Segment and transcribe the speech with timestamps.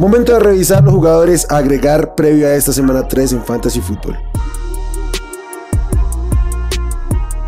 [0.00, 4.16] Momento de revisar los jugadores a agregar previo a esta semana 3 en Fantasy Football.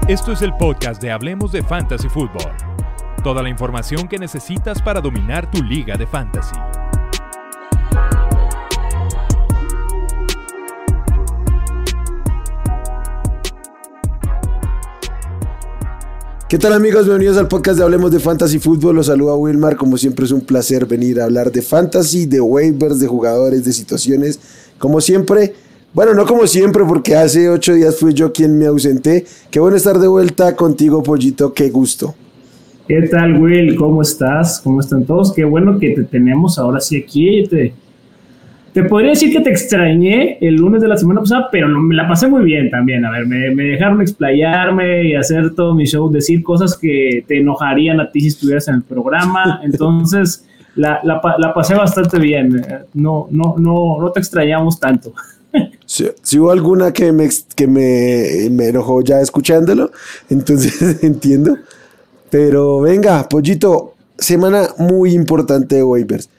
[0.09, 2.51] Esto es el podcast de Hablemos de Fantasy Football.
[3.23, 6.57] Toda la información que necesitas para dominar tu liga de fantasy.
[16.51, 17.05] ¿Qué tal amigos?
[17.05, 18.97] Bienvenidos al podcast de Hablemos de Fantasy Fútbol.
[18.97, 19.77] Los saluda Wilmar.
[19.77, 23.73] Como siempre es un placer venir a hablar de fantasy, de waivers, de jugadores, de
[23.73, 24.41] situaciones.
[24.77, 25.55] Como siempre,
[25.95, 29.25] bueno, no como siempre porque hace ocho días fui yo quien me ausenté.
[29.49, 31.55] Qué bueno estar de vuelta contigo, Pollito.
[31.55, 32.17] Qué gusto.
[32.89, 33.77] ¿Qué tal, Will?
[33.77, 34.61] ¿Cómo estás?
[34.61, 35.33] ¿Cómo están todos?
[35.33, 37.47] Qué bueno que te tenemos ahora sí aquí.
[37.49, 37.75] Te,
[38.73, 42.07] te podría decir que te extrañé el lunes de la semana pasada, pero me la
[42.07, 43.05] pasé muy bien también.
[43.05, 48.01] A ver, me, dejaron explayarme y hacer todo mi show, decir cosas que te enojarían
[48.01, 49.61] a ti si estuvieras en el programa.
[49.65, 50.45] Entonces,
[50.77, 51.21] la, la,
[51.53, 52.65] pasé bastante bien.
[52.95, 55.13] No, no, no, no te extrañamos tanto.
[55.85, 59.91] Si, hubo alguna que me, que me, me enojó ya escuchándolo,
[60.29, 61.57] entonces entiendo.
[62.31, 66.31] Pero venga, Pollito, semana muy importante de waivers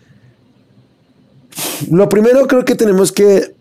[1.89, 3.53] lo primero creo que tenemos que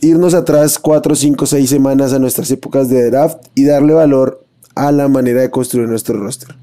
[0.00, 4.92] irnos atrás cuatro, cinco, seis semanas a nuestras épocas de draft y darle valor a
[4.92, 6.54] la manera de construir nuestro roster.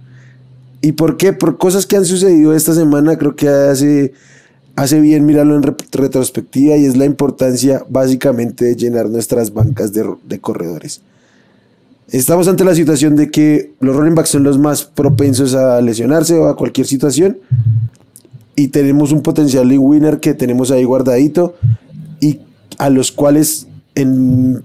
[0.82, 1.34] ¿Y por qué?
[1.34, 4.14] Por cosas que han sucedido esta semana, creo que hace,
[4.76, 10.12] hace bien mirarlo en retrospectiva y es la importancia básicamente de llenar nuestras bancas de,
[10.24, 11.02] de, corredores.
[12.10, 16.34] Estamos ante la situación de que los running backs son los más propensos a lesionarse
[16.36, 17.38] o a cualquier situación
[18.56, 21.56] y tenemos un potencial league winner que tenemos ahí guardadito
[22.20, 22.40] y
[22.78, 24.64] a los cuales en,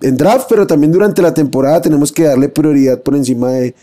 [0.00, 3.74] draft, pero también durante la temporada tenemos que darle prioridad por encima de,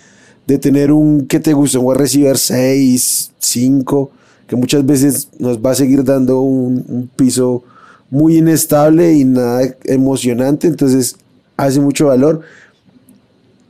[0.60, 4.12] tener un que te gusta, un receiver 6, 5,
[4.48, 7.64] que muchas veces nos va a seguir dando un, un piso
[8.10, 11.18] muy inestable y nada emocionante, entonces
[11.58, 12.42] hace mucho valor.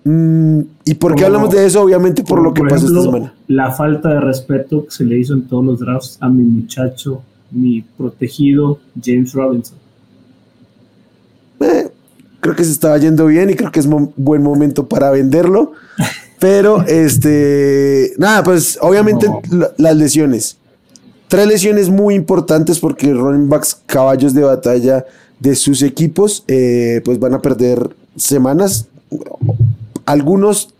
[0.06, 1.82] Mm, ¿Y por qué hablamos de eso?
[1.82, 3.34] Obviamente por lo que pasó esta semana.
[3.48, 7.24] La falta de respeto que se le hizo en todos los drafts a mi muchacho,
[7.50, 9.78] mi protegido James Robinson.
[11.60, 11.90] Eh,
[12.40, 15.74] creo que se estaba yendo bien y creo que es buen momento para venderlo.
[16.40, 19.28] Pero, este, nada, pues obviamente
[19.78, 20.58] las lesiones.
[21.28, 25.06] Tres lesiones muy importantes porque running backs, caballos de batalla
[25.40, 28.88] de sus equipos, eh, pues van a perder semanas
[30.06, 30.74] algunos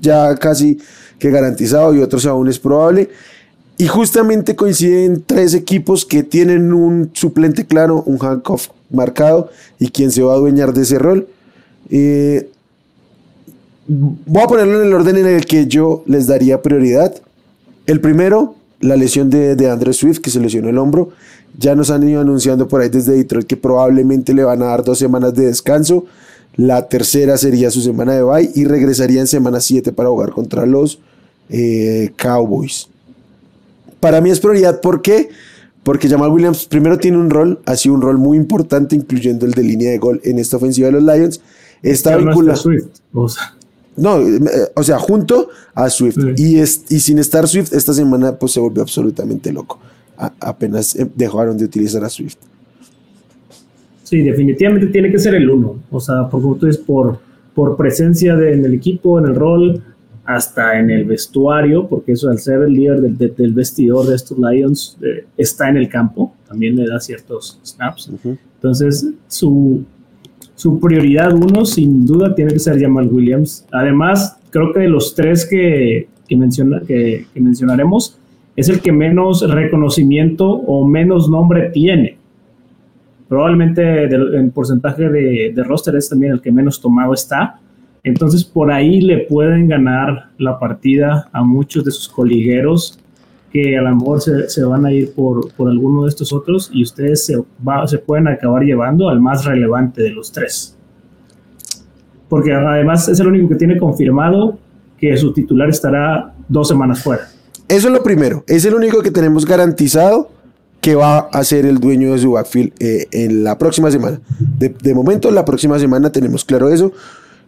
[0.00, 0.78] ya casi
[1.18, 3.10] que garantizado y otros aún es probable.
[3.76, 10.10] Y justamente coinciden tres equipos que tienen un suplente claro, un handcuff marcado y quien
[10.10, 11.28] se va a adueñar de ese rol.
[11.90, 12.50] Eh,
[13.86, 17.14] voy a ponerlo en el orden en el que yo les daría prioridad.
[17.86, 21.10] El primero, la lesión de, de Andrew Swift, que se lesionó el hombro.
[21.56, 24.84] Ya nos han ido anunciando por ahí desde Detroit que probablemente le van a dar
[24.84, 26.04] dos semanas de descanso.
[26.58, 30.66] La tercera sería su semana de bye y regresaría en semana 7 para jugar contra
[30.66, 30.98] los
[31.50, 32.88] eh, Cowboys.
[34.00, 35.28] Para mí es prioridad, ¿por qué?
[35.84, 39.52] Porque Jamal Williams primero tiene un rol, ha sido un rol muy importante, incluyendo el
[39.52, 41.40] de línea de gol en esta ofensiva de los Lions.
[41.80, 42.60] Está vinculado.
[43.94, 44.40] No, eh,
[44.74, 46.18] o sea, junto a Swift.
[46.36, 49.78] Y, es, y sin estar Swift, esta semana pues se volvió absolutamente loco.
[50.16, 52.38] apenas eh, dejaron de utilizar a Swift.
[54.08, 55.82] Sí, definitivamente tiene que ser el uno.
[55.90, 57.18] O sea, por, tú por,
[57.54, 59.82] por presencia en el equipo, en el rol,
[60.24, 64.96] hasta en el vestuario, porque eso al ser el líder del, vestidor de estos Lions
[65.02, 68.10] eh, está en el campo, también le da ciertos snaps.
[68.54, 69.84] Entonces, su,
[70.54, 73.66] su prioridad uno, sin duda, tiene que ser Jamal Williams.
[73.72, 78.18] Además, creo que de los tres que, que, menciona, que, que mencionaremos,
[78.56, 82.17] es el que menos reconocimiento o menos nombre tiene
[83.28, 87.60] probablemente el porcentaje de, de, roster es también el que menos tomado está.
[88.02, 92.98] Entonces por ahí le pueden ganar la partida a muchos de sus coligueros
[93.52, 96.70] que a lo mejor se, se van a ir por, por, alguno de estos otros
[96.72, 100.76] y ustedes se, va, se pueden acabar llevando al más relevante de los tres.
[102.28, 104.58] Porque además es el único que tiene confirmado
[104.98, 107.28] que su titular estará dos semanas fuera.
[107.68, 110.30] Eso es lo primero, es el único que tenemos garantizado
[110.80, 114.20] que va a ser el dueño de su backfield eh, en la próxima semana.
[114.38, 116.92] De, momento, la próxima semana tenemos claro eso,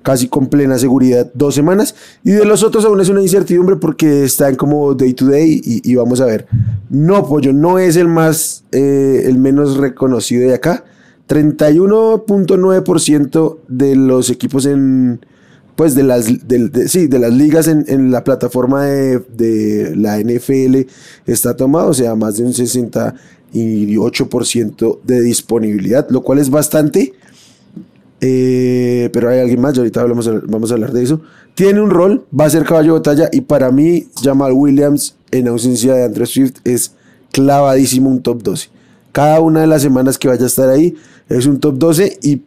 [0.02, 1.94] casi con plena seguridad, dos semanas.
[2.24, 5.94] Y de los otros aún es una incertidumbre porque están como day to day y,
[5.94, 6.46] vamos a ver.
[6.88, 10.84] No, Pollo, no es el más, eh, el menos reconocido de acá.
[11.28, 15.20] 31.9% de los equipos en,
[15.80, 16.26] pues de las,
[16.88, 20.86] sí, de las ligas en, la plataforma de, la NFL
[21.24, 23.14] está tomado, o sea, más de un 60
[23.54, 27.14] y 8% de disponibilidad, lo cual es bastante.
[28.20, 31.22] Eh, pero hay alguien más, y ahorita vamos a hablar de eso.
[31.54, 35.48] Tiene un rol, va a ser caballo de batalla y para mí Jamal Williams en
[35.48, 36.92] ausencia de Andrew Swift es
[37.32, 38.68] clavadísimo un top 12.
[39.12, 40.94] Cada una de las semanas que vaya a estar ahí
[41.30, 42.42] es un top 12 y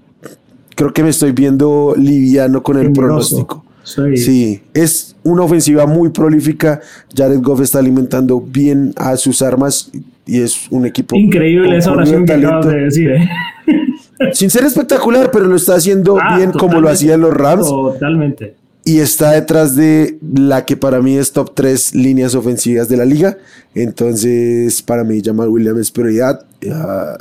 [0.76, 3.64] creo que me estoy viendo liviano con el pronóstico.
[3.84, 4.62] Sí.
[4.74, 6.82] es una ofensiva muy prolífica.
[7.16, 9.92] Jared Goff está alimentando bien a sus armas
[10.26, 11.16] y es un equipo.
[11.16, 13.30] Increíble esa oración que acabas de decir, ¿eh?
[14.34, 17.68] Sin ser espectacular, pero lo está haciendo ah, bien como lo hacían los Rams.
[17.68, 18.56] Totalmente.
[18.86, 23.06] Y está detrás de la que para mí es top 3 líneas ofensivas de la
[23.06, 23.38] liga.
[23.76, 26.46] Entonces, para mí, Jamal Williams es prioridad.
[26.72, 27.18] Ah,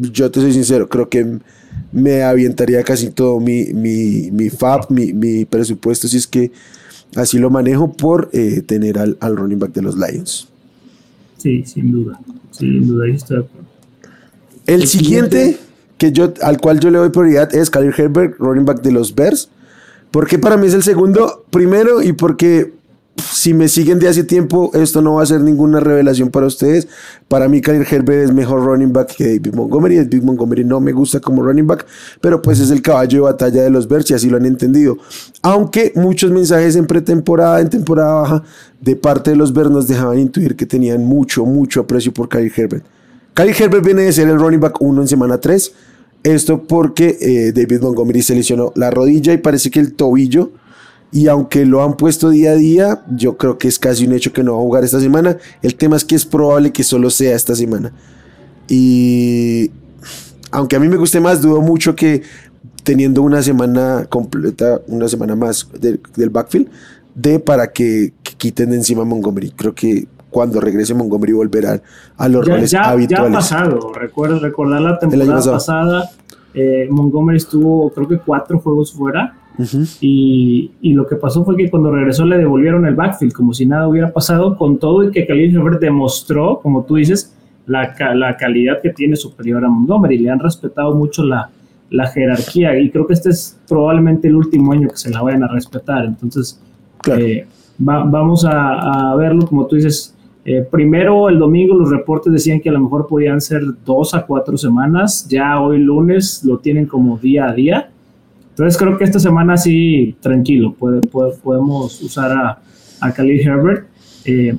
[0.00, 1.38] yo te soy sincero, creo que
[1.92, 6.50] me avientaría casi todo mi, mi, mi FAB, mi, presupuesto, si es que
[7.16, 10.48] así lo manejo, por eh, tener al, al, running back de los Lions.
[11.38, 12.18] Sí, sin duda.
[12.50, 13.44] Sin duda, estoy
[14.66, 15.58] El, siguiente,
[15.98, 19.14] que yo, al cual yo le doy prioridad es Khalil Herbert, running back de los
[19.14, 19.48] Bears.
[20.10, 22.73] Porque para mí es el segundo, primero, y porque
[23.16, 26.88] si me siguen de hace tiempo, esto no va a ser ninguna revelación para ustedes.
[27.28, 29.96] Para mí, Khalil Herbert es mejor running back que David Montgomery.
[29.96, 31.86] David Montgomery no me gusta como running back,
[32.20, 34.98] pero pues es el caballo de batalla de los Bears y así lo han entendido.
[35.42, 38.42] Aunque muchos mensajes en pretemporada, en temporada baja,
[38.80, 42.52] de parte de los Bears nos dejaban intuir que tenían mucho, mucho aprecio por Khalil
[42.54, 42.84] Herbert.
[43.34, 45.72] Khalil Herbert viene de ser el running back 1 en semana 3.
[46.24, 50.52] Esto porque eh, David Montgomery se lesionó la rodilla y parece que el tobillo
[51.14, 54.32] y aunque lo han puesto día a día, yo creo que es casi un hecho
[54.32, 55.38] que no va a jugar esta semana.
[55.62, 57.92] El tema es que es probable que solo sea esta semana.
[58.66, 59.70] Y
[60.50, 62.22] aunque a mí me guste más, dudo mucho que
[62.82, 66.68] teniendo una semana completa, una semana más del backfield,
[67.14, 69.52] de para que, quiten de encima a Montgomery.
[69.52, 71.80] Creo que cuando regrese Montgomery volverá
[72.16, 73.08] a los roles habituales.
[73.08, 76.10] Ya ha pasado, recuerdo recordar la temporada pasada,
[76.54, 79.43] eh, Montgomery estuvo creo que cuatro juegos fuera
[80.00, 83.86] y, lo que pasó fue que cuando regresó le devolvieron el backfield, como si nada
[83.86, 87.36] hubiera pasado, con todo y que Khalil Herbert demostró, como tú dices,
[87.66, 90.18] la, la, calidad que tiene superior a Montgomery.
[90.18, 91.50] Le han respetado mucho la,
[91.90, 95.44] la, jerarquía y creo que este es probablemente el último año que se la vayan
[95.44, 96.04] a respetar.
[96.04, 96.60] Entonces,
[97.16, 97.46] eh,
[97.78, 100.10] vamos a, verlo, como tú dices.
[100.46, 104.26] Eh, primero, el domingo los reportes decían que a lo mejor podían ser dos a
[104.26, 105.26] cuatro semanas.
[105.26, 107.88] Ya hoy lunes lo tienen como día a día.
[108.54, 110.76] Entonces creo que esta semana sí, tranquilo,
[111.42, 112.58] podemos usar a,
[113.00, 113.88] a Khalil Herbert.
[114.24, 114.56] Eh,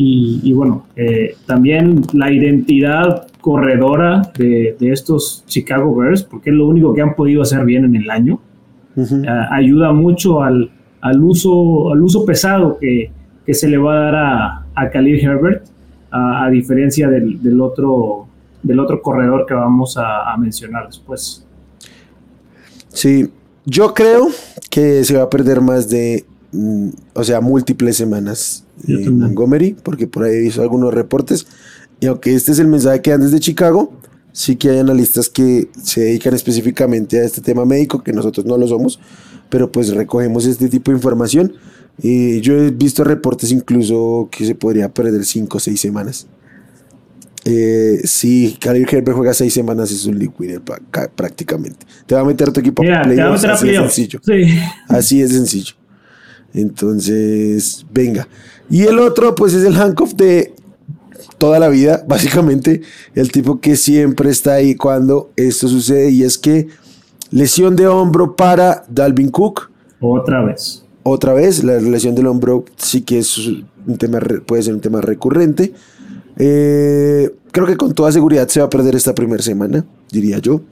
[0.00, 6.94] y, bueno, eh, también la identidad corredora de, estos Chicago Bears, porque es lo único
[6.94, 8.38] que han podido hacer bien en el año,
[8.96, 10.70] eh, ayuda mucho al,
[11.20, 13.10] uso, al uso pesado que,
[13.52, 15.64] se le va a dar a, a Khalil Herbert,
[16.10, 18.26] a, diferencia del, otro,
[18.62, 21.44] del otro corredor que vamos a, a mencionar después.
[22.88, 23.28] Sí,
[23.64, 24.28] yo creo
[24.70, 30.06] que se va a perder más de, mm, o sea, múltiples semanas en Montgomery, porque
[30.06, 31.46] por ahí he visto algunos reportes.
[32.00, 33.92] Y aunque este es el mensaje que dan desde Chicago,
[34.32, 38.56] sí que hay analistas que se dedican específicamente a este tema médico, que nosotros no
[38.56, 39.00] lo somos,
[39.50, 41.54] pero pues recogemos este tipo de información.
[42.00, 46.28] Y yo he visto reportes incluso que se podría perder cinco o seis semanas.
[47.50, 50.58] Eh, si Khalil Herbert juega seis semanas, es un liquid
[51.14, 51.86] prácticamente.
[52.04, 53.42] Te va a meter tu equipo a playoffs.
[53.46, 54.20] Así es sencillo.
[54.86, 55.72] Así es sencillo.
[56.52, 58.28] Entonces, venga.
[58.68, 60.52] Y el otro, pues es el handcuff de
[61.38, 62.82] toda la vida, básicamente.
[63.14, 66.10] El tipo que siempre está ahí cuando esto sucede.
[66.10, 66.68] Y es que
[67.30, 69.70] lesión de hombro para Dalvin Cook.
[70.00, 70.84] Otra vez.
[71.02, 75.00] Otra vez, la lesión del hombro sí que es un tema, puede ser un tema
[75.00, 75.72] recurrente.
[76.38, 80.62] Eh, creo que con toda seguridad se va a perder esta primera semana, diría yo.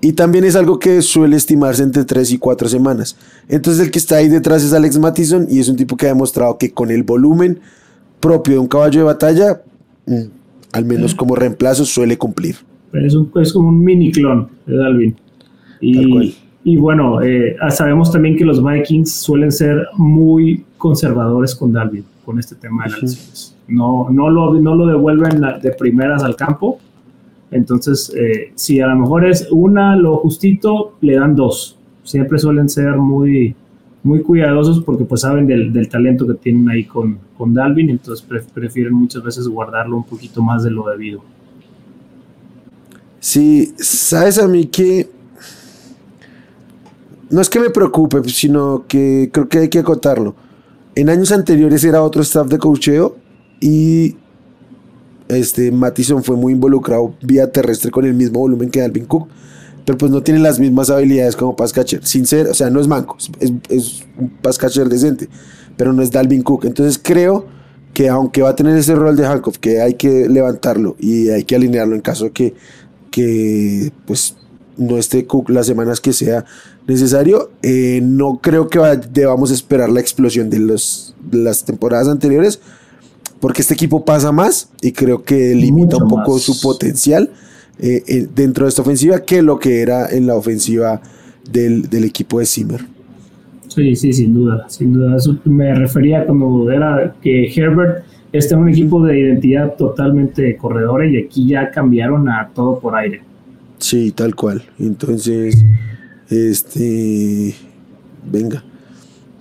[0.00, 3.16] Y también es algo que suele estimarse entre 3 y 4 semanas.
[3.48, 6.08] Entonces el que está ahí detrás es Alex Mattison y es un tipo que ha
[6.08, 7.60] demostrado que con el volumen
[8.18, 9.62] propio de un caballo de batalla,
[10.06, 10.22] mm,
[10.72, 12.56] al menos como reemplazo, suele cumplir.
[12.92, 15.16] Es, es como un mini clon de Dalvin.
[15.80, 22.04] Y, y bueno, eh, sabemos también que los Vikings suelen ser muy conservadores con Dalvin,
[22.24, 26.36] con este tema de las lesiones no, no, lo, no lo devuelven de primeras al
[26.36, 26.78] campo.
[27.50, 31.76] Entonces, eh, si a lo mejor es una, lo justito, le dan dos.
[32.02, 33.54] Siempre suelen ser muy,
[34.02, 38.94] muy cuidadosos porque pues saben del, talento que tienen ahí con, con Dalvin, entonces prefieren
[38.94, 41.22] muchas veces guardarlo un poquito más de lo debido.
[43.20, 45.08] Sí, sabes a mí que
[47.30, 50.34] no es que me preocupe, sino que creo que hay que acotarlo.
[50.94, 53.16] En años anteriores era otro staff de cocheo
[53.62, 54.16] y
[55.28, 59.28] este Mattison fue muy involucrado vía terrestre con el mismo volumen que Dalvin Cook,
[59.86, 62.04] pero pues no tiene las mismas habilidades como pass catcher.
[62.04, 65.28] Sin ser, o sea, no es manco, es, es un pass catcher decente,
[65.76, 66.64] pero no es Dalvin Cook.
[66.64, 67.46] Entonces creo
[67.94, 71.44] que aunque va a tener ese rol de Hancock, que hay que levantarlo y hay
[71.44, 72.54] que alinearlo en caso que,
[73.12, 74.36] que pues
[74.76, 76.44] no esté Cook las semanas que sea
[76.88, 78.80] necesario, eh, no creo que
[79.12, 82.60] debamos esperar la explosión de, los, de las temporadas anteriores,
[83.42, 87.28] porque este equipo pasa más y creo que limita un poco su potencial
[87.80, 91.02] eh, eh, dentro de esta ofensiva que lo que era en la ofensiva
[91.50, 92.82] del, del equipo de Zimmer.
[93.66, 95.16] Sí, sí, sin duda, sin duda.
[95.16, 101.04] Eso me refería cuando era que Herbert está en un equipo de identidad totalmente corredora
[101.10, 103.22] y aquí ya cambiaron a todo por aire.
[103.78, 104.62] Sí, tal cual.
[104.78, 105.64] Entonces,
[106.30, 107.56] este,
[108.30, 108.62] venga,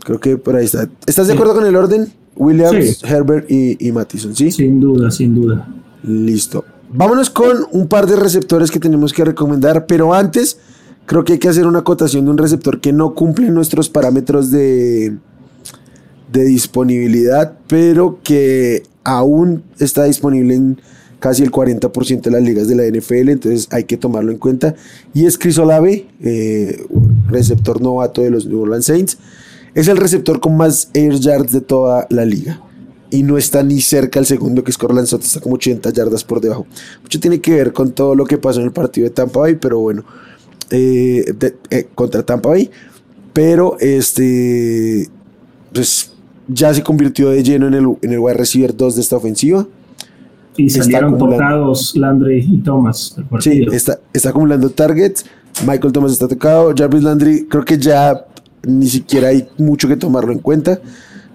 [0.03, 0.89] creo que por ahí está.
[1.05, 2.20] ¿Estás de acuerdo con el orden?
[2.41, 4.51] Williams, Herbert y, y Mattison, ¿sí?
[4.51, 5.67] Sin duda, sin duda.
[6.03, 6.65] Listo.
[6.89, 10.57] Vámonos con un par de receptores que tenemos que recomendar, pero antes
[11.05, 14.49] creo que hay que hacer una acotación de un receptor que no cumple nuestros parámetros
[14.49, 15.17] de,
[16.31, 20.81] de disponibilidad, pero que aún está disponible en
[21.19, 24.73] casi el 40% de las ligas de la NFL, entonces hay que tomarlo en cuenta.
[25.13, 26.87] Y es Chris Olave, eh,
[27.27, 29.17] receptor novato de los New Orleans Saints.
[29.73, 32.61] Es el receptor con más air yards de toda la liga.
[33.09, 36.23] Y no está ni cerca el segundo, que es Corland Sutton, está como 80 yardas
[36.23, 36.65] por debajo.
[37.01, 39.55] Mucho tiene que ver con todo lo que pasó en el partido de Tampa Bay,
[39.55, 40.05] pero bueno,
[40.69, 41.33] eh,
[41.69, 42.71] eh, contra Tampa Bay,
[43.33, 45.09] pero este,
[45.73, 46.13] pues
[46.47, 49.67] ya se convirtió de lleno en el, en el wide receiver 2 de esta ofensiva.
[50.55, 53.15] Y salieron tocados Landry y Thomas.
[53.39, 55.25] Sí, está, está acumulando targets.
[55.65, 56.73] Michael Thomas está tocado.
[56.75, 58.25] Jarvis Landry, creo que ya
[58.63, 60.79] ni siquiera hay mucho que tomarlo en cuenta.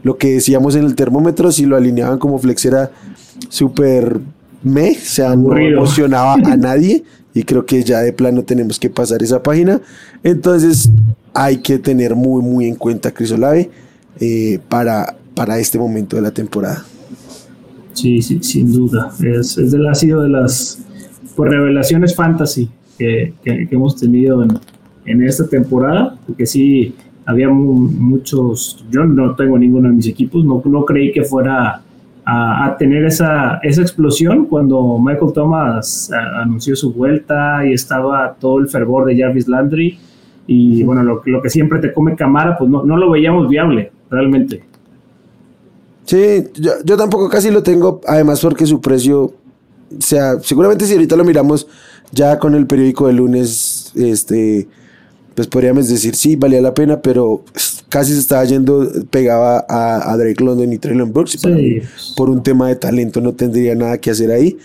[0.02, 2.90] Lo que decíamos en el termómetro, si lo alineaban como flex era
[3.49, 4.21] súper
[4.62, 7.04] me, o sea, no emocionaba a nadie
[7.35, 9.80] y creo que ya de plano tenemos que pasar esa página.
[10.23, 10.90] Entonces
[11.35, 13.71] hay que tener muy, muy en cuenta a Chris Olave
[14.21, 16.85] eh, para, para este momento de la temporada.
[17.92, 19.12] Sí, sí sin duda.
[19.23, 20.78] Es, es del, ha sido de las
[21.35, 24.59] pues, revelaciones fantasy que, que, hemos tenido en,
[25.04, 26.95] en, esta temporada, porque sí,
[27.26, 31.83] había muchos, yo no tengo ninguno de mis equipos, no, no creí que fuera
[32.25, 38.68] a, tener esa, esa, explosión cuando Michael Thomas anunció su vuelta y estaba todo el
[38.68, 39.99] fervor de Jarvis Landry.
[40.49, 43.92] Y bueno, lo, lo que siempre te come Camara, pues no, no lo veíamos viable,
[44.11, 44.62] realmente.
[46.04, 49.33] Sí, yo, yo, tampoco casi lo tengo, además porque su precio, o
[50.00, 51.66] sea, seguramente si ahorita lo miramos
[52.12, 54.68] ya con el periódico de lunes, este,
[55.37, 57.45] pues podríamos decir sí, valía la pena, pero
[57.90, 61.38] casi se estaba yendo, pegaba a, Drake London y Traylon Brooks.
[62.16, 64.57] Por un tema de talento no tendría nada que hacer ahí.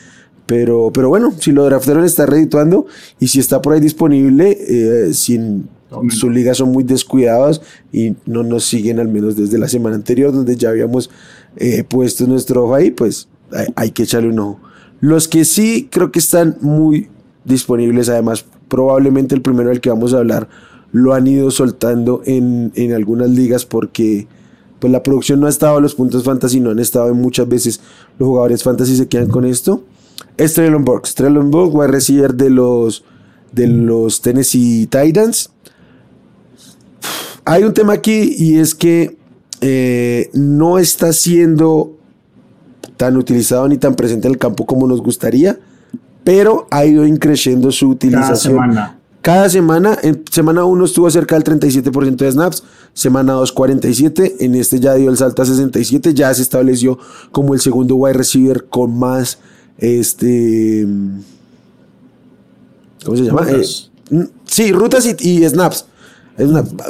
[0.45, 2.85] Pero, pero bueno, si lo draftaron está redituando
[3.19, 5.67] y si está por ahí disponible, eh, sin
[6.09, 7.61] su liga son muy descuidados
[7.91, 11.09] y no nos siguen al menos desde la semana anterior donde ya habíamos
[11.57, 14.59] eh, puesto nuestro ojo ahí, pues hay, hay, que echarle un ojo.
[15.01, 17.09] Los que sí creo que están muy
[17.45, 20.47] disponibles, además probablemente el primero del que vamos a hablar
[20.91, 24.27] lo han ido soltando en, en algunas ligas porque
[24.79, 27.79] pues la producción no ha estado los puntos fantasy, no han estado en muchas veces
[28.17, 29.83] los jugadores fantasy se quedan con esto.
[30.37, 31.13] Es Traylon Burks.
[31.13, 33.03] Traylon Burks, de los,
[33.51, 35.51] de los Tennessee Titans.
[37.45, 39.17] Hay un tema aquí y es que
[39.61, 41.95] eh, no está siendo
[42.97, 45.59] tan utilizado ni tan presente en el campo como nos gustaría,
[46.23, 48.77] pero ha ido increciendo su utilización.
[49.21, 52.63] Cada semana, en semana 1 estuvo cerca del 37% de snaps,
[52.93, 56.97] semana 2 47, en este ya dio el salto a 67, ya se estableció
[57.31, 59.37] como el segundo wide receiver con más,
[59.77, 60.87] este,
[63.05, 63.41] ¿cómo se llama?
[63.41, 63.91] Rutas.
[64.09, 65.85] Eh, sí, rutas y, snaps.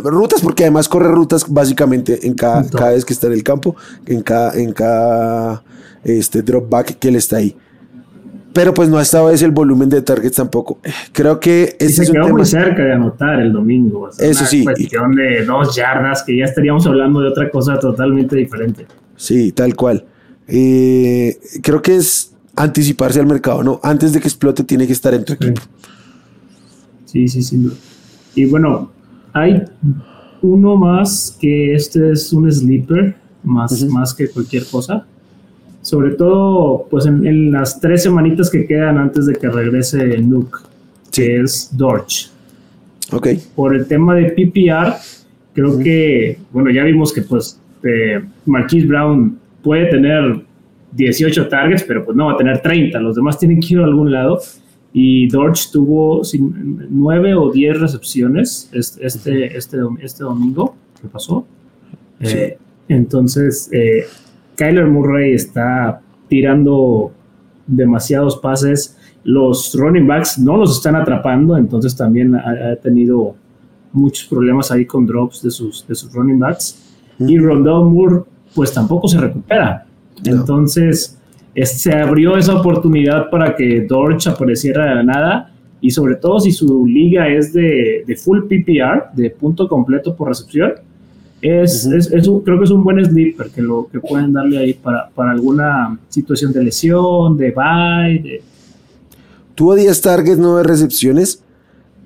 [0.02, 3.76] Rutas porque además corre rutas básicamente en cada, cada vez que está en el campo,
[4.06, 5.64] en cada, en cada
[6.06, 7.58] este, drop back que él está ahí
[8.54, 10.80] pero pues no ha estado ese el volumen de targets tampoco.
[11.12, 14.10] Creo que este se quedó muy cerca de anotar el domingo.
[14.10, 14.64] Eso sí.
[14.64, 18.86] Cuestión de dos yardas que ya estaríamos hablando de otra cosa totalmente diferente.
[19.16, 20.06] Sí, tal cual.
[20.48, 23.80] Eh, creo que es anticiparse al mercado, ¿no?
[23.84, 25.62] Antes de que explote tiene que estar en tu equipo.
[27.06, 27.72] Sí, sí, sí.
[28.36, 28.92] Y bueno,
[29.34, 29.64] hay
[30.42, 35.06] uno más que este es un sleeper, más, más que cualquier cosa
[35.82, 40.60] sobre todo pues en, las tres semanitas que quedan antes de que regrese Nuke,
[41.12, 42.30] que es Dorch.
[43.12, 43.28] Ok.
[43.56, 44.96] Por el tema de PPR,
[45.54, 50.42] creo que, bueno, ya vimos que pues eh, Marquise Brown puede tener
[50.94, 53.86] 18 targets, pero pues no va a tener 30, los demás tienen que ir a
[53.86, 54.40] algún lado.
[54.94, 61.46] Y Dorch tuvo 9 o 10 recepciones este, este, este, este domingo que pasó.
[62.20, 62.58] Eh,
[62.90, 64.04] entonces, eh,
[64.62, 67.12] Kyler Murray está tirando
[67.66, 68.96] demasiados pases.
[69.24, 73.34] Los running backs no los están atrapando, entonces también ha, tenido
[73.92, 76.80] muchos problemas ahí con drops de sus, de sus running backs.
[77.18, 79.88] Y Rondell Moore, pues tampoco se recupera.
[80.24, 81.20] Entonces,
[81.56, 85.52] se abrió esa oportunidad para que Dorch apareciera de la nada
[85.82, 90.28] y sobre todo si su liga es de, de full PPR, de punto completo por
[90.28, 90.74] recepción,
[91.42, 94.74] es, es, un, creo que es un buen sleeper que, lo, que pueden darle ahí
[94.74, 98.42] para, para alguna situación de lesión, de bye.
[99.56, 101.42] Tuvo 10 targets, 9 recepciones.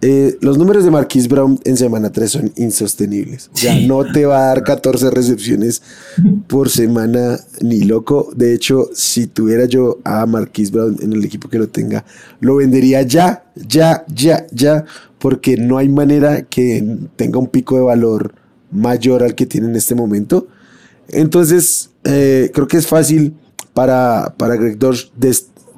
[0.02, 3.50] Eh, los números de Marquise Brown en semana 3 son insostenibles.
[3.56, 5.82] Ya no te va a dar 14 recepciones
[6.48, 8.32] por semana ni loco.
[8.36, 12.06] De hecho, si tuviera yo a Marquise Brown en el equipo que lo tenga,
[12.40, 14.86] lo vendería ya, ya, ya, ya,
[15.18, 18.34] porque no hay manera que tenga un pico de valor
[18.76, 20.48] mayor al que tiene en este momento.
[21.08, 23.36] Entonces, eh, creo que es fácil
[23.74, 25.12] para, para Greg Dorsch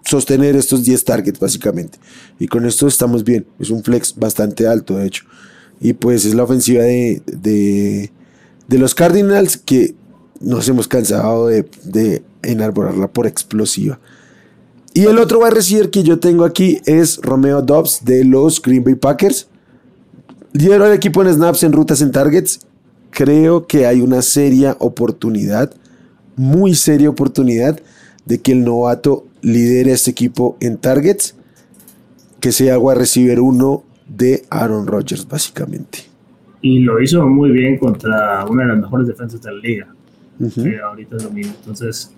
[0.05, 1.99] sostener estos 10 targets, básicamente.
[2.39, 3.45] Y con esto estamos bien.
[3.59, 5.25] Es un flex bastante alto, de hecho.
[5.81, 9.95] Y pues es la ofensiva de, de, los Cardinals que
[10.39, 13.99] nos hemos cansado de, de enarborarla por explosiva.
[14.93, 18.83] Y el otro a recibir que yo tengo aquí es Romeo Dobbs de los Green
[18.83, 19.47] Bay Packers.
[20.53, 22.61] Lideró el equipo en snaps, en rutas, en targets
[23.17, 25.73] creo que hay una seria oportunidad,
[26.35, 27.79] muy seria oportunidad,
[28.27, 31.35] de que el novato lidere este equipo en targets,
[32.39, 36.01] que sea agua receiver uno de Aaron Rodgers, básicamente.
[36.61, 39.87] Y lo hizo muy bien contra una de las mejores defensas de la liga.
[40.87, 41.55] ahorita es lo mismo.
[41.59, 42.13] Entonces,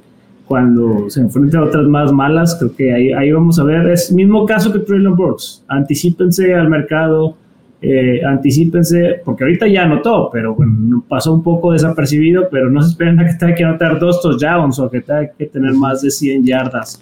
[0.48, 3.88] cuando se enfrenta a otras más malas, creo que ahí, ahí vamos a ver.
[3.88, 5.64] Es mismo caso que Traylon Burks.
[5.70, 7.38] Anticípense al mercado
[7.82, 12.90] eh, anticipense, porque ahorita ya anotó, pero bueno, pasó un poco desapercibido, pero no se
[12.90, 16.12] esperen a que tenga que anotar dos touchdowns o que tenga que tener más de
[16.12, 17.02] 100 yardas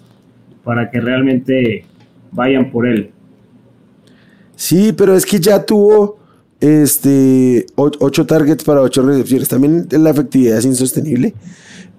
[0.62, 1.84] para que realmente
[2.30, 3.10] vayan por él.
[4.54, 6.18] Sí, pero es que ya tuvo
[6.60, 9.48] este 8 targets para 8 recepciones.
[9.48, 11.34] También la efectividad es insostenible.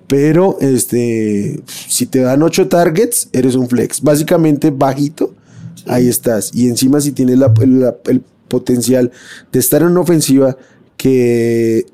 [0.08, 4.02] Pero este, si te dan 8 targets, eres un flex.
[4.02, 5.34] Básicamente bajito,
[5.86, 6.52] ahí estás.
[6.54, 7.54] Y encima si tienes la,
[8.06, 9.12] el potencial
[9.52, 10.58] de estar en una ofensiva
[10.98, 11.86] que,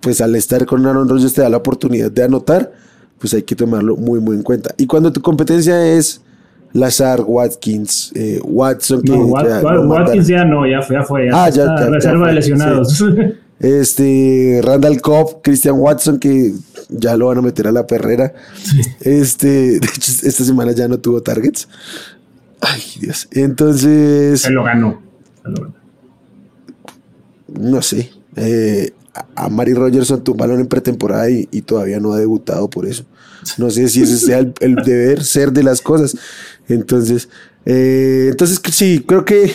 [0.00, 2.72] pues al estar con Aaron Rodgers te da la oportunidad de anotar,
[3.18, 4.74] pues hay que tomarlo muy, muy en cuenta.
[4.76, 6.20] Y cuando tu competencia es
[6.72, 11.26] Lazar, Watkins, eh, Watson, que Watkins ya no, ya fue, ya fue.
[11.26, 13.04] Ya ah, ya, reserva de lesionados.
[13.60, 16.54] Este, Randall Cobb, Christian Watson, que
[16.88, 18.32] ya lo van a meter a la perrera.
[19.00, 21.68] Este, de hecho, esta semana ya no tuvo targets.
[22.62, 23.28] Ay, Dios.
[23.32, 24.40] Entonces.
[24.40, 25.02] Se lo ganó.
[25.42, 25.79] Se lo ganó
[27.58, 28.92] no sé, eh,
[29.34, 33.04] a Mari Rogerson un balón en pretemporada y, todavía no ha debutado por eso.
[33.58, 36.16] No sé si ese sea el, deber ser de las cosas.
[36.68, 37.28] Entonces,
[37.64, 39.52] eh, entonces sí, creo que.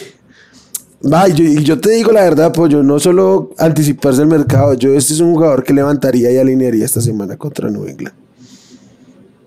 [1.38, 5.20] y yo, te digo la verdad, yo no solo anticiparse el mercado, yo este es
[5.20, 8.16] un jugador que levantaría y alinearía esta semana contra New England.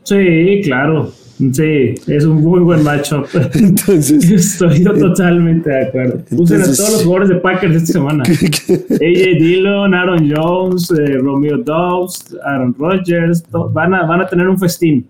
[0.05, 1.13] Sí, claro.
[1.39, 3.27] Sí, es un muy buen matchup.
[3.55, 6.23] Entonces, estoy totalmente de acuerdo.
[6.33, 8.25] Usen a todos los jugadores de Packers esta semana.
[8.25, 8.99] AJ
[9.39, 15.07] Dillon, Aaron Jones, eh, Romeo Dobbs, Aaron Rodgers, van a, van a tener un festín.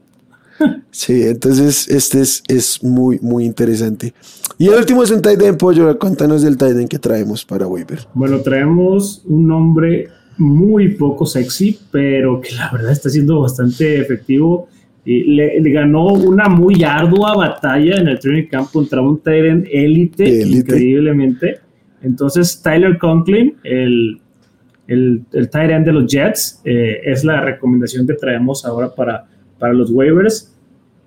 [0.90, 4.12] Sí, entonces este es, es muy, muy interesante.
[4.58, 5.98] Y el último es un tight end, Pollo.
[5.98, 8.00] Cuéntanos del tight end que traemos para Waiver.
[8.12, 14.68] Bueno, traemos un nombre muy poco sexy, pero que la verdad está siendo bastante efectivo
[15.04, 21.60] le, ganó una muy ardua batalla en el training camp contra un Tyrant élite, increíblemente.
[22.02, 24.20] Entonces, Tyler Conklin, el,
[24.86, 29.26] el, el Tyrant de los Jets, eh, es la recomendación que traemos ahora para,
[29.58, 30.54] para los waivers.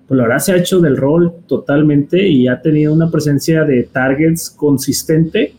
[0.06, 3.84] Pues la verdad se ha hecho del rol totalmente y ha tenido una presencia de
[3.84, 5.54] targets consistente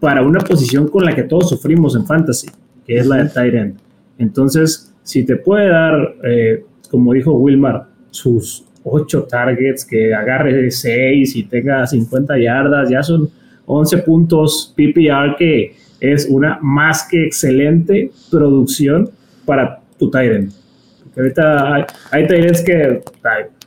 [0.00, 2.48] para una posición con la que todos sufrimos en fantasy,
[2.86, 3.78] que es la de Tyrant.
[4.18, 11.34] Entonces, si te puede dar eh, como dijo Wilmar, sus ocho targets, que agarre seis
[11.34, 13.28] y tenga 50 yardas, ya son
[13.66, 19.10] 11 puntos PPR, que es una más que excelente producción
[19.44, 20.52] para tu Tyrant.
[21.16, 22.26] Ahorita hay, hay
[22.64, 23.02] que,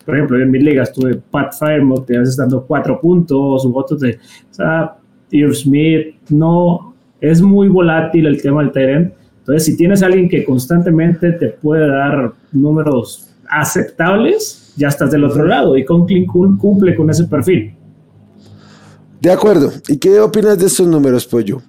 [0.06, 4.00] por ejemplo, en mi liga estuve Pat Firemouth, te vas dando cuatro puntos, u otros
[4.00, 4.20] de,
[4.52, 4.96] o sea,
[5.52, 9.16] Smith, no, es muy volátil el tema del Tyrant
[9.47, 15.23] entonces, si tienes a alguien que constantemente te puede dar números aceptables, ya estás del
[15.23, 15.77] otro lado.
[15.77, 17.73] Y Conklin cumple con ese perfil.
[19.21, 19.71] De acuerdo.
[19.88, 21.62] ¿Y qué opinas de estos números, Pollo?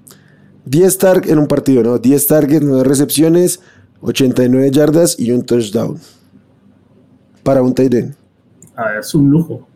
[0.65, 1.99] 10 targets en un partido, ¿no?
[1.99, 3.61] 10 targets, 9 recepciones,
[4.01, 6.01] 89 yardas y un touchdown.
[7.45, 8.15] Para un tight end.
[8.77, 9.69] Ah, es un lujo.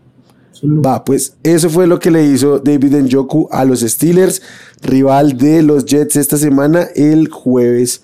[0.64, 4.42] Va, pues eso fue lo que le hizo David Njoku a los Steelers,
[4.81, 8.03] rival de los Jets esta semana, el jueves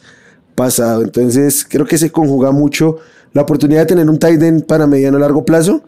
[0.57, 1.03] pasado.
[1.03, 2.97] Entonces, creo que se conjuga mucho
[3.33, 5.83] la oportunidad de tener un tight end para mediano largo plazo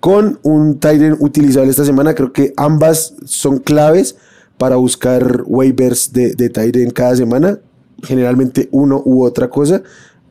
[0.00, 2.16] con un tight end utilizable esta semana.
[2.16, 4.16] Creo que ambas son claves
[4.58, 7.60] para buscar waivers de, de tight end cada semana.
[8.02, 9.84] Generalmente uno u otra cosa.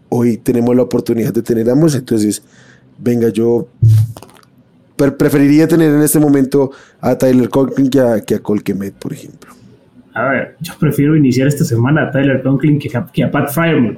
[0.10, 1.96] Hoy tenemos la oportunidad de tener ambos.
[1.96, 2.42] Entonces,
[3.00, 3.70] venga, yo
[5.10, 9.52] preferiría tener en este momento a Tyler Conklin que a, que a Colquemet, por ejemplo.
[10.14, 13.50] A ver, yo prefiero iniciar esta semana a Tyler Conklin que a, que a Pat
[13.52, 13.98] Fireman.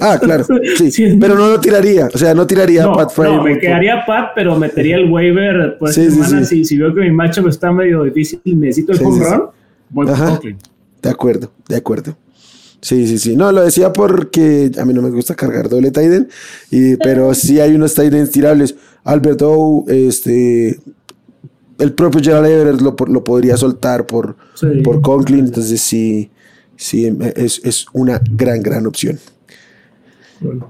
[0.00, 0.44] Ah, claro,
[0.90, 3.38] sí, pero no lo tiraría, o sea, no tiraría a Pat Fireman.
[3.38, 6.44] No, me quedaría Pat, pero metería el waiver por esta semana.
[6.44, 9.42] Si, si, veo que mi macho está medio difícil y necesito el home run,
[9.88, 10.58] voy por Conklin.
[11.02, 12.16] De acuerdo, de acuerdo.
[12.80, 13.36] Sí, sí, sí.
[13.36, 16.28] No, lo decía porque a mí no me gusta cargar doble Tiden,
[16.70, 18.74] y, pero sí hay unos Tidens tirables.
[19.04, 19.42] Albert
[19.88, 20.78] este,
[21.78, 24.36] el propio Gerald Everett lo, lo podría soltar por,
[24.82, 26.30] por Conklin, entonces sí,
[26.76, 29.18] sí, es, es una gran, gran opción.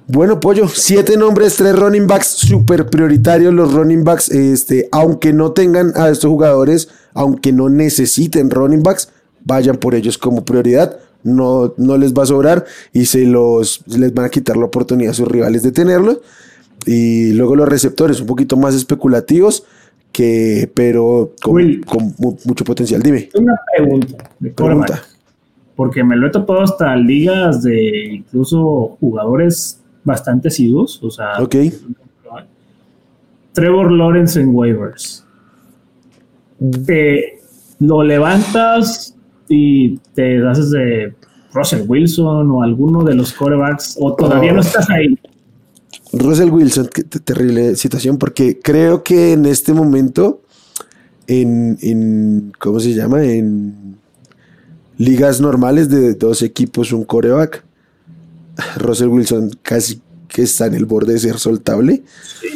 [0.06, 0.38] Bueno.
[0.38, 3.52] Pollo, siete nombres, tres running backs súper prioritarios.
[3.52, 9.08] Los running backs, este, aunque no tengan a estos jugadores, aunque no necesiten running backs,
[9.44, 14.14] vayan por ellos como prioridad no, no les va a sobrar y se los les
[14.14, 16.20] van a quitar la oportunidad a sus rivales de tenerlo.
[16.86, 19.64] Y luego los receptores, un poquito más especulativos,
[20.12, 21.56] que, pero con,
[22.44, 23.02] mucho potencial.
[23.02, 23.28] Dime.
[23.34, 24.30] Una pregunta.
[24.54, 25.02] pregunta.
[25.74, 31.02] Porque me lo he topado hasta ligas de incluso jugadores bastante asiduos.
[31.02, 31.32] O sea,
[33.52, 35.24] Trevor Lawrence en waivers.
[36.86, 37.40] Te
[37.80, 39.14] lo levantas
[39.48, 41.14] y te haces de
[41.52, 45.16] Russell Wilson o alguno de los corebacks o todavía no estás ahí.
[46.12, 50.40] Russell Wilson, qué terrible situación, porque creo que en este momento,
[51.26, 53.22] en, en ¿cómo se llama?
[53.24, 53.96] En
[54.96, 57.64] ligas normales de dos equipos, un coreback,
[58.78, 62.02] Russell Wilson casi que está en el borde de ser soltable.
[62.40, 62.48] Sí,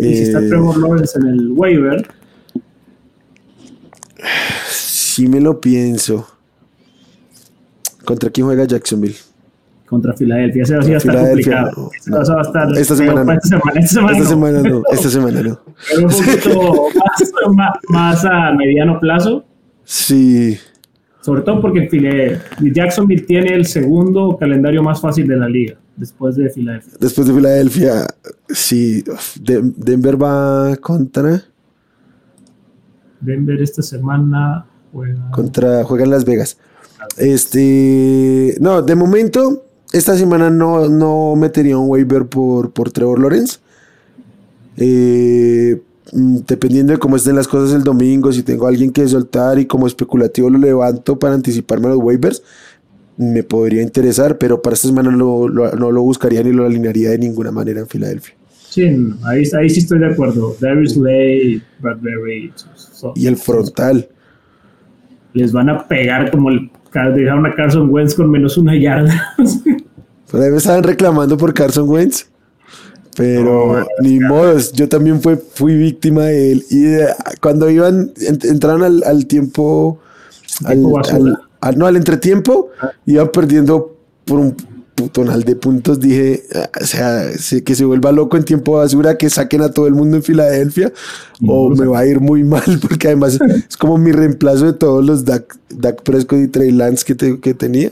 [0.00, 2.06] y si está eh, Trevor Lawrence en el waiver,
[4.68, 6.26] sí me lo pienso.
[8.04, 9.16] ¿Contra quién juega Jacksonville?
[9.86, 10.62] Contra Filadelfia.
[10.62, 11.90] Ese va a estar complicado.
[12.08, 13.32] va a estar, esta semana no.
[13.32, 14.82] Esta semana, esta semana, no.
[14.92, 15.60] Esta semana no.
[15.88, 19.44] Pero un poquito más, más, a mediano plazo.
[19.82, 20.56] Sí.
[21.20, 21.88] Sobre todo porque
[22.72, 26.92] Jacksonville tiene el segundo calendario más fácil de la liga, después de Filadelfia.
[26.98, 28.06] Después de Filadelfia,
[28.48, 29.04] sí.
[29.42, 31.42] Denver va contra.
[33.20, 35.30] Denver esta semana juega.
[35.32, 36.58] Contra, juega en Las Vegas.
[37.16, 38.56] Este.
[38.60, 43.58] No, de momento, esta semana no, no metería un waiver por, por Trevor Lawrence.
[44.76, 45.80] Eh,
[46.12, 49.58] mm, dependiendo de cómo estén las cosas el domingo, si tengo a alguien que soltar
[49.58, 52.42] y como especulativo lo levanto para anticiparme a los waivers,
[53.16, 57.50] me podría interesar, pero para esta semana no lo buscaría ni lo alinearía de ninguna
[57.50, 58.34] manera en Filadelfia.
[58.70, 58.84] Sí,
[59.24, 60.56] ahí, ahí sí estoy de acuerdo.
[60.60, 62.52] Darius Lay, Bradbury.
[63.16, 64.08] y el frontal.
[65.32, 69.34] Les van a pegar como el dejaron a Carson Wentz con menos una yarda.
[70.30, 72.28] Por ahí me estaban reclamando por Carson Wentz.
[73.16, 76.64] Pero ni modo, yo también fue, fui víctima de él.
[76.70, 76.96] Y
[77.40, 78.12] cuando iban,
[78.44, 79.98] entraron al, tiempo,
[80.64, 80.80] al,
[81.76, 82.92] no, al entretiempo, ah.
[83.06, 84.56] iban perdiendo por un
[85.08, 86.00] tonal de puntos.
[86.00, 86.42] Dije,
[86.80, 87.30] o sea,
[87.64, 90.92] que se vuelva loco en tiempo basura, que saquen a todo el mundo en Filadelfia,
[91.46, 95.04] o me va a ir muy mal, porque además es como mi reemplazo de todos
[95.04, 97.90] los Dak, Dak Prescott y Trey Lance que, que tenía.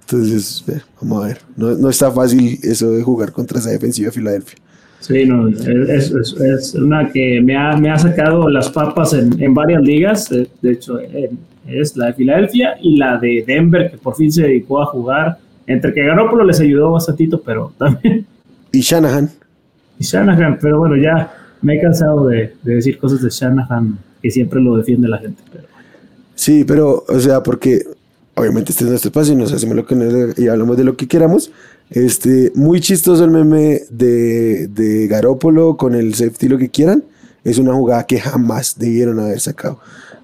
[0.00, 0.64] Entonces,
[1.00, 1.38] vamos a ver.
[1.56, 4.58] No, no, está fácil eso de jugar contra esa defensiva de Filadelfia.
[5.00, 9.52] Sí, no, es, es, una que me ha, me ha, sacado las papas en, en
[9.52, 10.28] varias ligas.
[10.30, 10.98] De, hecho,
[11.68, 15.38] es la de Filadelfia y la de Denver, que por fin se dedicó a jugar.
[15.66, 18.26] Entre que Garoppolo les ayudó bastantito, pero también.
[18.72, 19.30] Y Shanahan.
[19.98, 24.30] Y Shanahan, pero bueno, ya me he cansado de, de decir cosas de Shanahan que
[24.30, 25.42] siempre lo defiende la gente.
[25.50, 25.64] Pero...
[26.34, 27.82] Sí, pero, o sea, porque
[28.34, 31.08] obviamente este es nuestro espacio y nos hacemos lo que y hablamos de lo que
[31.08, 31.50] queramos.
[31.90, 37.04] Este, muy chistoso el meme de, de Garópolo con el safety, lo que quieran.
[37.44, 39.80] Es una jugada que jamás debieron haber sacado.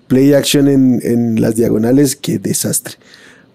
[0.08, 2.94] Play action en, en las diagonales, qué desastre.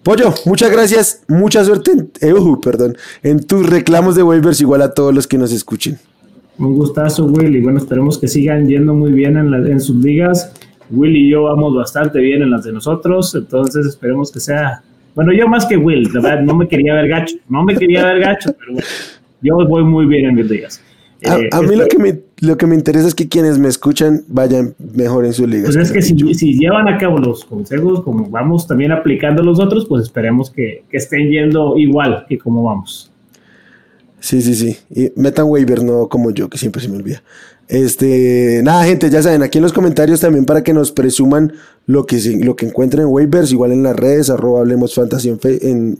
[0.02, 4.82] Pollo, muchas gracias, mucha suerte en, eh, uh, perdón, en tus reclamos de waivers, igual
[4.82, 5.98] a todos los que nos escuchen.
[6.58, 10.52] Un gustazo, Will, y bueno, esperemos que sigan yendo muy bien en, en sus ligas.
[10.90, 14.82] Will y yo vamos bastante bien en las de nosotros, entonces esperemos que sea.
[15.14, 18.06] Bueno, yo más que Will, la verdad, no me quería ver gacho, no me quería
[18.06, 18.86] ver gacho, pero bueno,
[19.42, 20.80] yo voy muy bien en mis ligas.
[21.26, 23.58] A, Eh, a mí lo este- que, me, lo que me interesa es que quienes
[23.58, 25.74] me escuchan vayan mejor en sus ligas.
[25.74, 29.58] Pues es que si, si llevan a cabo los consejos como vamos también aplicando los
[29.58, 33.10] otros, pues esperemos que, que estén yendo igual que como vamos.
[34.20, 34.76] Sí, sí, sí.
[34.90, 37.22] Y metan waiver, no como yo, que siempre se me olvida.
[37.68, 41.52] Este, nada, gente, ya saben, aquí en los comentarios también para que nos presuman
[41.86, 45.38] lo que, lo que encuentren en waivers, igual en las redes, arroba hablemos fantasy en,
[45.42, 45.98] en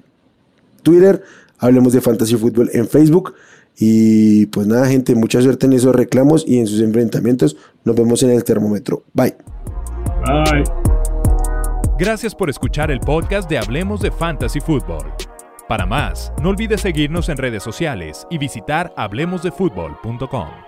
[0.82, 1.22] Twitter,
[1.58, 3.34] hablemos de fantasy fútbol en Facebook.
[3.78, 7.56] Y pues nada, gente, mucha suerte en esos reclamos y en sus enfrentamientos.
[7.84, 9.04] Nos vemos en el termómetro.
[9.14, 9.36] Bye.
[10.26, 10.64] Bye.
[11.98, 15.12] Gracias por escuchar el podcast de Hablemos de Fantasy Football.
[15.68, 20.67] Para más, no olvides seguirnos en redes sociales y visitar hablemosdefutbol.com.